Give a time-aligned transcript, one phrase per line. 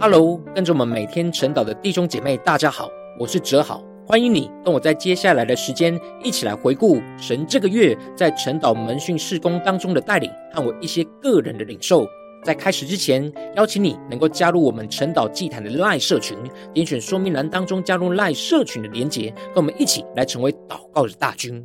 [0.00, 12.06] Hello，跟着我们每天晨祷的弟兄姐妹，大家好，我是哲豪，欢迎你跟我在接下来的时间一起来回顾神这个月在晨祷门训事工当中的带领和我一些个人的领受。
[12.44, 16.38] 在开始之前，邀请你能够加入我们晨祷祭坛的赖社群，
[16.72, 21.64] 点选说明栏当中加入赖社群的连结，跟我们一起来成为祷告的大军。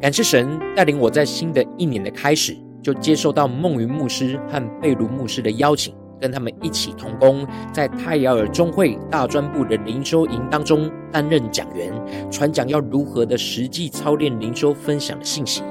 [0.00, 11.92] 感谢神带领我在新的一年的开始，就接受到梦云牧师和贝卢牧师的邀请，跟他们一起同工，在泰雅尔中会大专部的灵修营当中担任讲员，
[12.30, 15.62] 传讲要如何的实际操练灵修分享的信息。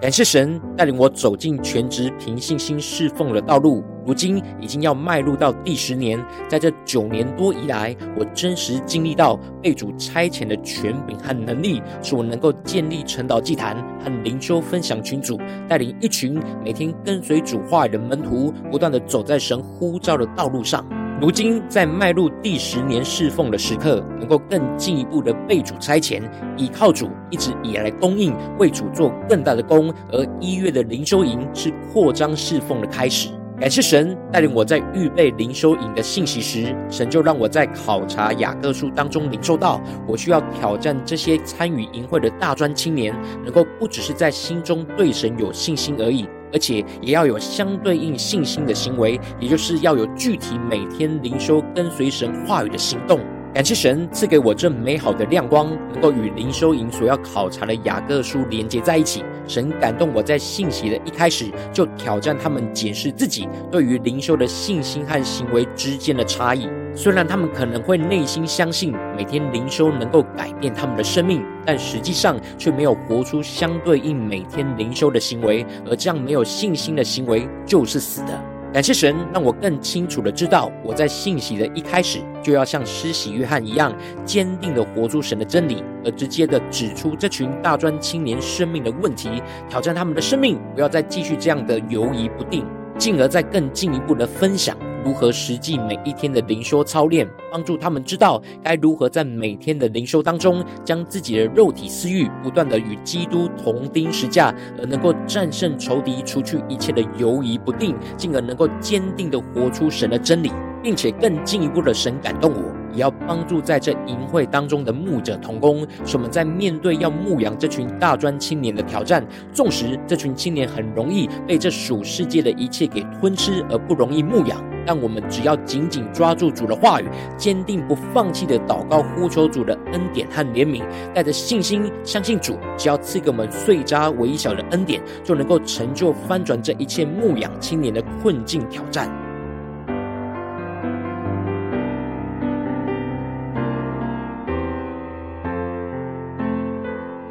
[0.00, 6.24] 感谢神带领我走进全职凭信心侍奉的道路，如今已经要迈入到第十年。
[6.48, 15.36] 在这九年多以来，我真实经历到被主差遣的权柄和能力，使我能够建立晨祷祭坛和灵修分享群组，
[15.68, 20.86] 带领一群每天跟随主话语的门徒，不断的走在神呼召的道路上。
[21.20, 26.22] 如今在迈入第十年侍奉的时刻，能够更进一步的被主差遣，
[26.56, 29.92] 倚靠主一直以来供应，为主做更大的工。
[30.12, 33.30] 而一月的灵修营是扩张侍奉的开始。
[33.58, 46.28] 感谢神带领我在预备灵修营的信息时，神就让我在考察雅各书当中领受到，我需要挑战这些参与营会的大专青年，能够不只是在心中对神有信心而已。
[46.52, 53.20] 而且也要有相对应信心的行为，也就是要有具体每天灵修跟随神话语的行动。
[53.54, 59.24] 感谢神赐给我这美好的亮光，能够与灵修营所要考察的雅各书连接在一起。
[59.48, 66.68] 神感动我在信息的一开始就挑战他们解释自己对于灵修的信心和行为之间的差异。
[66.98, 78.42] 虽然他们可能会内心相信每天灵修能够改变他们的生命，但实际上却没有活出相对应每天灵修的行为，而这样没有信心的行为就是死的。
[78.72, 83.94] 感谢神让我更清楚的知道，我在信息的一开始就要像施洗约翰一样，
[84.24, 92.66] 坚定的活出神的真理，而直接的指出这群大专青年生命的问题，挑战他们的生命，不要再继续这样的犹疑不定，
[92.98, 94.76] 进而再更进一步的分享。
[95.08, 110.52] 如何实际每一天的灵修操练，帮助他们知道该如何在每天的灵修当中，将自己的肉体私欲不断的与基督同钉十架，而能够战胜仇敌，除去一切的犹疑不定，进而能够坚定的活出神的真理。
[110.80, 112.62] 并且更进一步的神感动我，
[112.92, 130.82] 也要帮助在这营会当中的牧者同工，使我们在面对要牧养这群大专青年的挑战，纵使这群青年很容易被这属世界的一切给吞吃而不容易牧养，但我们只要紧紧抓住主的话语，坚定不放弃的祷告呼求主的恩典和怜悯，
[131.14, 139.27] 带着信心相信主，只要赐给我们碎渣微小的恩典，就能够成就翻转这一切牧养青年的困境挑战。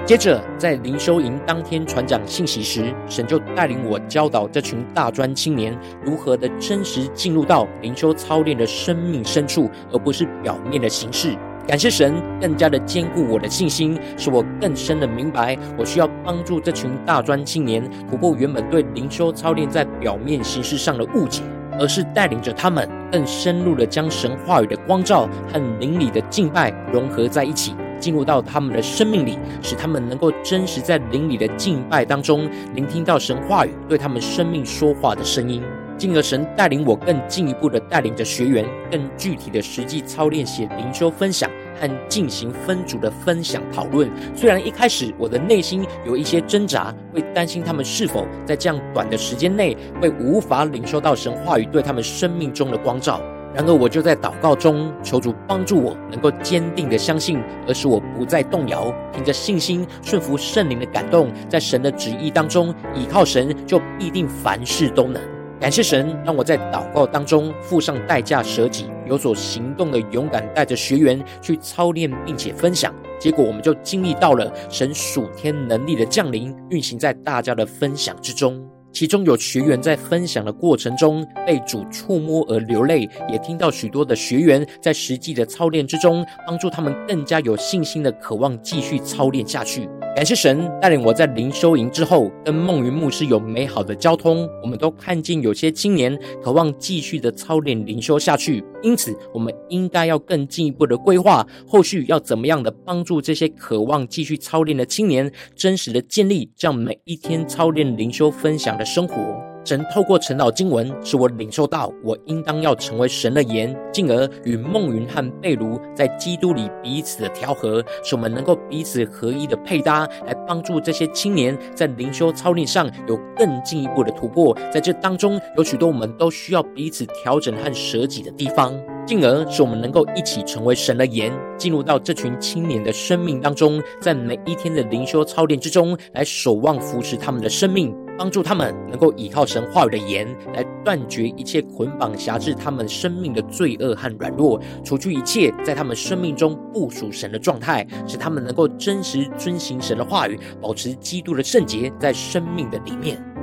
[0.08, 11.36] 接着，在灵修营当天传讲信息时，神就带领我教导这群大专青年如何的真实进入到灵修操练的生命深处，而不是表面的形式。
[11.68, 21.44] 感谢神更加的坚固我的信心，使我更深的明白，我需要帮助这群大专青年突破原本对灵修操练在表面形式上的误解，
[21.78, 27.76] 而是带领着他们更深入的将神话语的光照和灵里的敬拜融合在一起。
[28.00, 35.62] 进入到他们的生命里，使他们能够真实在灵里的敬拜当中，聆听到神话语对他们生命说话的声音。
[35.98, 41.50] 进而神带领我更进一步的带领着学员，更具体的实际操练写灵修分享
[41.82, 44.08] 和进行分组的分享讨论。
[44.36, 53.20] 虽然一开始我的内心有一些挣扎，会担心他们是否在这样短的时间内会无法领受到神话语对他们生命中的光照。
[53.58, 65.20] 然而，我就在祷告中求主帮助我，能够坚定的相信，而使我不再动摇，凭着信心顺服圣灵的感动，在神的旨意当中倚靠神，就必定凡事都能。
[65.60, 72.94] 感谢神，让我在祷告当中付上代价舍己，有所行动的勇敢，带着学员去操练，并且分享。
[73.20, 78.64] 结果，我们就经历到了神属天能力的降临，运行在大家的分享之中。
[78.98, 89.88] 其中有学员在分享的过程中被主触摸而流泪，也听到许多的学员在实际的操练之中，帮助他们更加有信心的渴望继续操练下去。
[90.18, 94.50] 感谢神带领我在灵修营之后，跟梦云牧师有美好的交通。
[94.64, 109.47] 我们都看见有些青年渴望继续的操练灵修下去，因此我们应该要更进一步的规划，后续要怎么样的帮助这些渴望继续操练的青年，真实的建立这样每一天操练灵修分享的生活。
[109.68, 124.58] 神透过晨祷经文，使我领受到我应当要成为神的盐，进而与孟云和贝卢在基督里彼此的调和，使我们能够彼此合一的配搭，来帮助这些青年在灵修操练上有更进一步的突破。
[124.72, 128.74] 在这当中，有许多我们都需要彼此调整和舍己的地方，
[129.06, 137.94] 进而使我们能够一起成为神的盐，进入到这群青年的生命当中，在每一天的灵修操练之中，来守望扶持他们的生命。
[138.18, 153.37] 帮助他们能够依靠神话语的言来断绝一切捆绑辖制他们生命的罪恶和软弱，除去一切在他们生命中不属神的状态，使他们能够真实遵行神的话语，保持基督的圣洁在生命的里面。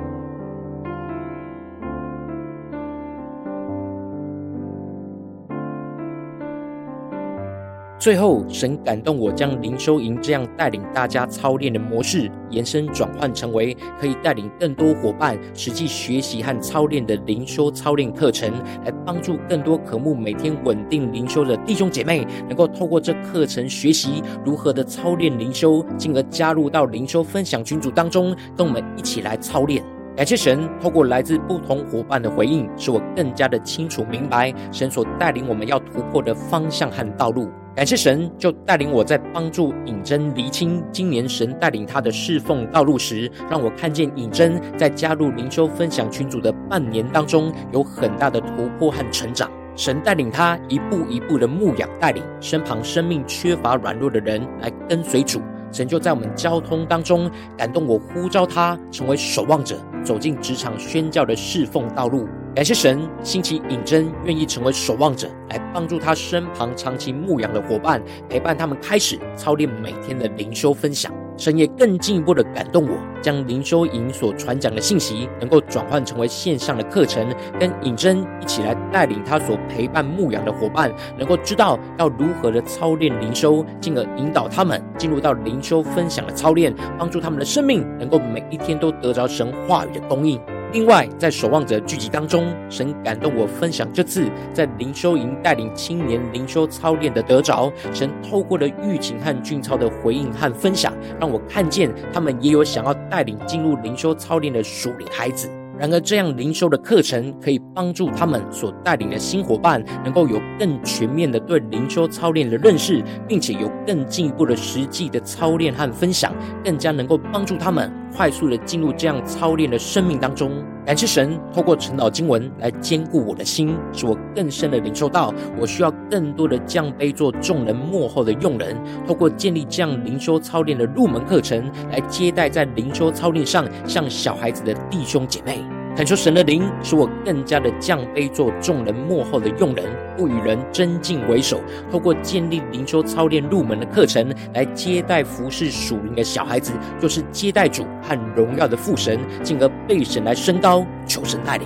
[7.97, 18.51] 最后，神感动我，将灵修营这样带领大家操练的模式延伸转换成为可以带领更多伙伴实际学习和操练的灵修操练课程，
[18.83, 29.81] 来帮助更多渴慕每天稳定灵修的弟兄姐妹，能够透过这课程学习如何的操练灵修，进而加入到灵修分享群组当中，跟我们一起来操练。
[30.15, 37.49] 感谢神，透过来自不同伙伴的回应，使我更加的清楚明白神所带领我们要突破的方向和道路。
[37.75, 49.51] 感谢神，就带领我在帮助尹珍厘清今年神带领他的侍奉道路时，让我看见尹珍在加入灵修分享群组的半年当中，有很大的突破和成长。
[49.75, 55.41] 神带领他一步一步的牧养带领身旁生命缺乏软弱的人来跟随主。
[55.73, 62.27] 神就在我们交通当中感动我，呼召他成为守望者，走进职场宣教的侍奉道路。
[62.55, 71.11] 感谢神兴起颖珍，愿意成为守望者，来帮助他身旁长期牧养的伙伴，陪伴他们开始操练每天的灵修分享。
[71.37, 77.27] 神也更进一步的感动我，将灵修营所传讲的信息，能够转换成为线上的课程，
[77.59, 90.39] 跟尹真一起来带领他所陪伴牧养的伙伴，能够知道要如何的操练灵修，进而引导他们进入到灵修分享的操练，帮助他们的生命能够每一天都得着神话语的供应。
[90.73, 97.71] 另外，在守望者聚集当中，神感动我分享这次在灵修营带领青年灵修操练的得着。
[97.93, 105.49] 神透过了玉琴和俊超的回应和分享，让我看见他们也有想要带领进入灵修操练的属灵孩子。
[105.77, 116.33] 然而，这样灵修的课程可以帮助他们所带领的新伙伴，能够有更全面的对灵修操练的认识，并且有更进一步的实际的操练和分享，
[116.63, 120.51] 更加能够帮助他们快速的进入这样操练的生命当中。
[120.85, 128.77] 感谢神，透过晨祷经文来兼顾我的心，使我更深的领受到，我需要更多的降卑做众人幕后的用人。
[129.07, 135.74] 透过建立这样灵修操练的入门课程，来接待在灵修操练上像小孩子的弟兄姐妹。
[135.95, 139.85] 恳求神的灵，使我更加的降卑，做众人幕后的用人，
[140.17, 141.61] 不与人争竞为首。
[141.89, 150.85] 透过建立灵修操练入门的课程，来接待服侍属灵的小孩子，就是接待主和荣耀的父神，进而被神来升高。
[151.07, 151.65] 求神带领。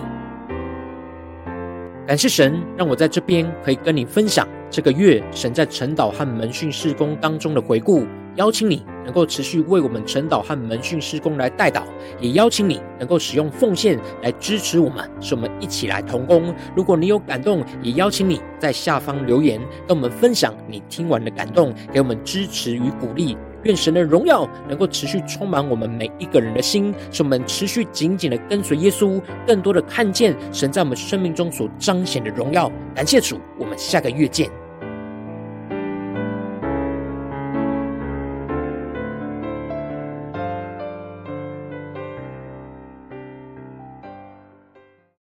[2.06, 8.06] 感谢神，让我在这边可以跟你分享这个月神在晨祷和门训事工当中的回顾。
[8.36, 11.82] 邀请你能够持续为我们晨祷和门训施工来代祷，
[12.20, 16.54] 也邀请你能够使用奉献来支持我们，使我们一起来同工。
[16.76, 23.36] 如果你有感动，也邀请你在下方留言，跟我们分享你听完的感动，给我们支持与鼓励。
[23.64, 32.72] 愿神的荣耀能够持续充满我们每一个人的心，使我们持续紧紧的跟随耶稣，更多的看见神在我们生命中所彰显的荣耀。
[32.94, 34.59] 感谢主，我们下个月见。